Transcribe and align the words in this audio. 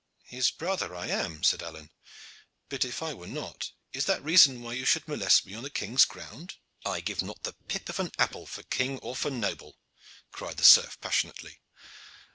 "His 0.25 0.49
brother 0.49 0.95
I 0.95 1.09
am," 1.09 1.43
said 1.43 1.61
Alleyne. 1.61 1.91
"But 2.69 2.83
if 2.83 3.03
I 3.03 3.13
were 3.13 3.27
not, 3.27 3.71
is 3.93 4.05
that 4.05 4.23
reason 4.23 4.63
why 4.63 4.73
you 4.73 4.83
should 4.83 5.07
molest 5.07 5.45
me 5.45 5.53
on 5.53 5.61
the 5.61 5.69
king's 5.69 6.05
ground?" 6.05 6.55
"I 6.83 7.01
give 7.01 7.21
not 7.21 7.43
the 7.43 7.53
pip 7.67 7.87
of 7.87 7.99
an 7.99 8.11
apple 8.17 8.47
for 8.47 8.63
king 8.63 8.97
or 9.03 9.15
for 9.15 9.29
noble," 9.29 9.77
cried 10.31 10.57
the 10.57 10.63
serf 10.63 10.99
passionately. 11.01 11.61